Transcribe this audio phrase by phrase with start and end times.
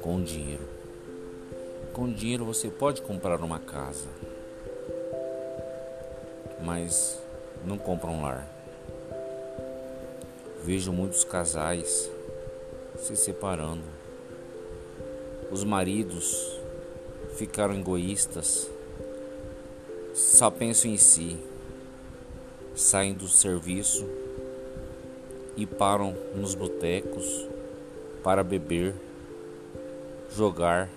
[0.00, 0.66] Com dinheiro.
[1.92, 4.08] Com dinheiro você pode comprar uma casa,
[6.62, 7.20] mas
[7.66, 8.48] não compra um lar.
[10.64, 12.10] Vejo muitos casais
[12.96, 13.84] se separando.
[15.50, 16.58] Os maridos
[17.34, 18.70] ficaram egoístas,
[20.14, 21.38] só pensam em si,
[22.78, 24.08] saem do serviço
[25.56, 27.44] e param nos botecos
[28.22, 28.94] para beber,
[30.30, 30.88] jogar.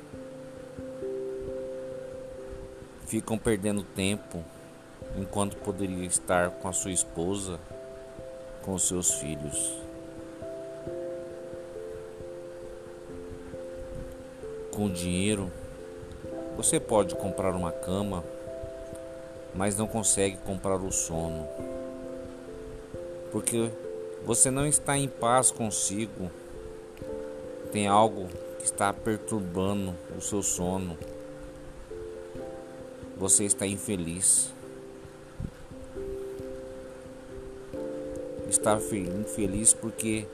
[3.07, 4.43] Ficam perdendo tempo
[5.17, 7.59] enquanto poderia estar com a sua esposa,
[8.61, 9.81] com os seus filhos.
[14.71, 15.51] Com dinheiro,
[16.55, 18.23] você pode comprar uma cama,
[19.53, 21.47] mas não consegue comprar o sono,
[23.31, 23.69] porque
[24.25, 26.29] você não está em paz consigo.
[27.71, 28.27] Tem algo
[28.59, 30.97] que está perturbando o seu sono.
[33.17, 34.53] Você está infeliz.
[38.49, 40.27] Está infeliz porque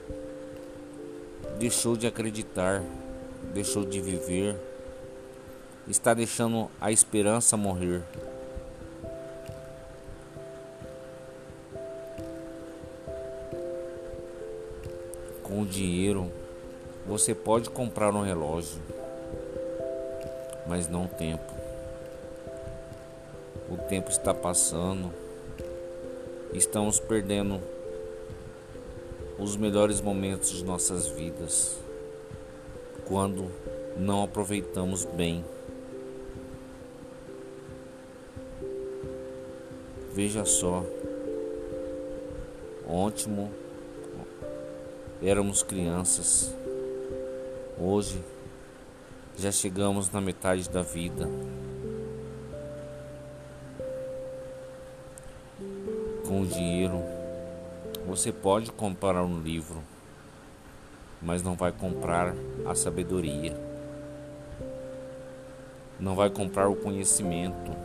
[1.58, 2.82] deixou de acreditar
[3.52, 4.56] deixou de viver,
[5.88, 8.02] está deixando a esperança morrer.
[15.48, 16.30] Com o dinheiro,
[17.06, 18.78] você pode comprar um relógio,
[20.66, 21.54] mas não o tempo.
[23.70, 25.10] O tempo está passando,
[26.52, 27.58] estamos perdendo
[29.38, 31.78] os melhores momentos de nossas vidas
[33.06, 33.50] quando
[33.96, 35.42] não aproveitamos bem.
[40.12, 40.84] Veja só,
[42.86, 43.50] ótimo,
[45.22, 46.54] éramos crianças,
[47.78, 48.22] hoje
[49.36, 51.28] já chegamos na metade da vida.
[56.26, 57.02] Com o dinheiro,
[58.06, 59.82] você pode comprar um livro
[61.20, 63.56] mas não vai comprar a sabedoria,
[65.98, 67.76] não vai comprar o conhecimento.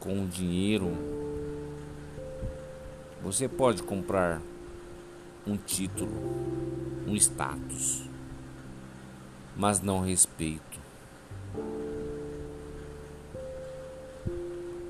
[0.00, 0.92] Com o dinheiro,
[3.22, 4.40] você pode comprar
[5.46, 6.12] um título,
[7.06, 8.04] um status,
[9.56, 10.78] mas não respeito.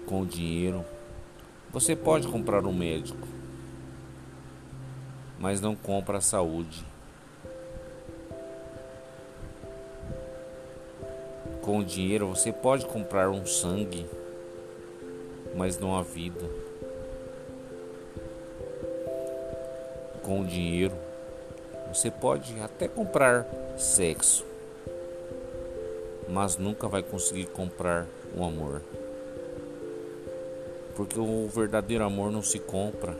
[0.04, 0.84] Com o dinheiro,
[1.70, 3.26] você pode comprar um médico,
[5.38, 6.84] mas não compra a saúde.
[11.62, 14.06] Com o dinheiro você pode comprar um sangue,
[15.54, 16.67] mas não a vida.
[20.28, 20.92] Com o dinheiro
[21.88, 23.46] você pode até comprar
[23.78, 24.44] sexo,
[26.28, 28.06] mas nunca vai conseguir comprar
[28.36, 28.82] um amor.
[30.94, 33.16] Porque o verdadeiro amor não se compra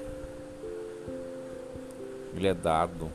[2.36, 3.10] ele é dado.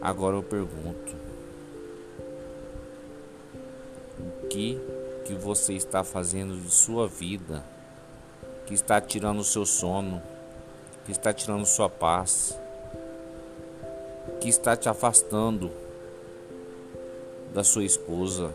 [0.00, 1.16] Agora eu pergunto:
[4.20, 4.78] o que
[5.26, 7.64] que você está fazendo de sua vida
[8.68, 10.22] que está tirando o seu sono,
[11.06, 12.54] que está tirando sua paz,
[14.42, 15.70] que está te afastando
[17.54, 18.52] da sua esposa?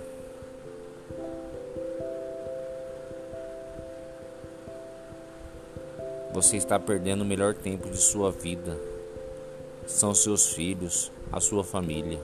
[6.31, 8.79] Você está perdendo o melhor tempo de sua vida.
[9.87, 12.19] São seus filhos, a sua família.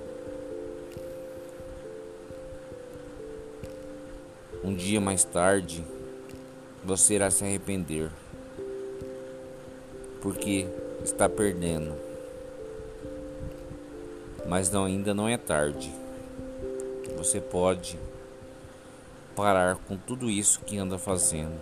[4.64, 5.84] Um dia mais tarde,
[6.90, 8.10] você irá se arrepender,
[10.24, 10.68] porque
[11.04, 11.94] está perdendo.
[14.48, 15.94] Mas não, ainda não é tarde.
[17.16, 18.00] Você pode
[19.36, 21.60] parar com tudo isso que anda fazendo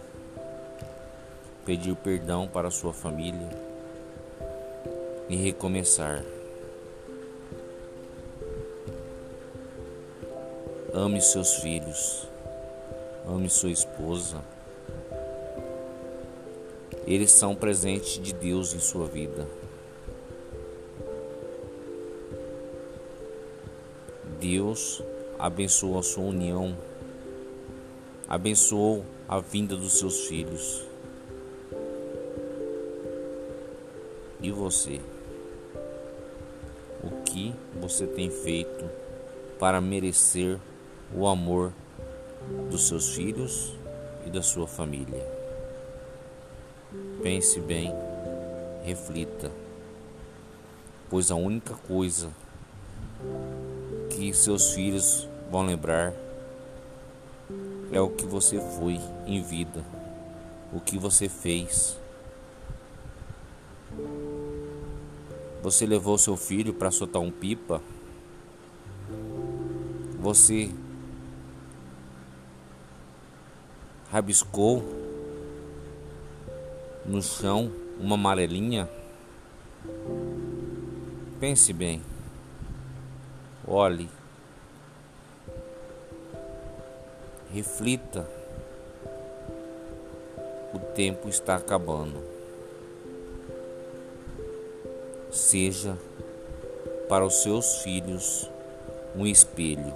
[1.65, 3.49] pedir perdão para sua família
[5.27, 6.23] e recomeçar.
[10.93, 12.25] Ame seus filhos,
[13.27, 14.41] ame sua esposa.
[17.07, 19.47] Eles são presente de Deus em sua vida.
[24.41, 25.01] Deus
[25.39, 26.77] abençoou a sua união,
[28.27, 30.85] abençoou a vinda dos seus filhos.
[34.41, 34.99] E você?
[37.01, 38.85] O que você tem feito
[39.57, 40.59] para merecer
[41.15, 41.71] o amor
[42.69, 43.73] dos seus filhos
[44.25, 45.36] e da sua família.
[47.21, 47.93] Pense bem,
[48.83, 49.51] reflita,
[51.09, 52.29] pois a única coisa
[54.09, 56.13] que seus filhos vão lembrar
[57.91, 59.83] é o que você foi em vida,
[60.71, 61.97] o que você fez.
[65.61, 67.81] Você levou seu filho para soltar um pipa?
[70.19, 70.71] Você
[74.09, 75.06] rabiscou
[77.07, 78.89] no chão uma amarelinha?
[81.39, 82.01] Pense bem.
[83.65, 84.09] Olhe.
[87.53, 88.27] Reflita.
[90.73, 92.21] O tempo está acabando.
[95.31, 95.97] Seja
[97.07, 98.49] para os seus filhos
[99.15, 99.93] um espelho,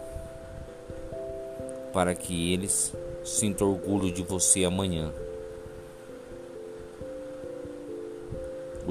[1.91, 2.93] para que eles
[3.23, 5.11] sintam orgulho de você amanhã.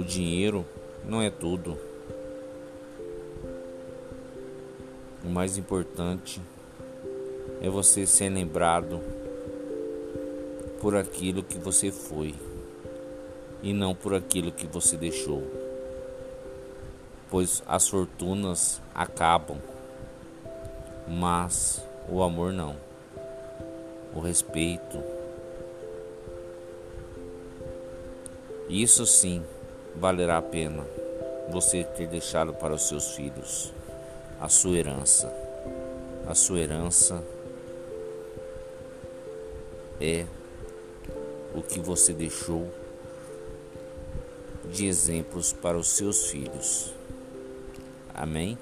[0.01, 0.65] O dinheiro
[1.05, 1.77] não é tudo.
[5.23, 6.41] O mais importante
[7.61, 8.99] é você ser lembrado
[10.81, 12.35] por aquilo que você foi
[13.63, 15.43] e não por aquilo que você deixou.
[17.29, 19.59] Pois as fortunas acabam,
[21.07, 22.75] mas o amor não.
[24.15, 24.97] O respeito.
[28.67, 29.45] Isso sim
[29.97, 30.85] valerá a pena
[31.51, 33.73] você ter deixado para os seus filhos
[34.41, 35.33] a sua herança.
[36.27, 37.23] A sua herança
[40.01, 40.25] é
[41.55, 42.73] o que você deixou
[44.71, 46.95] de exemplos para os seus filhos.
[48.15, 48.57] Amém?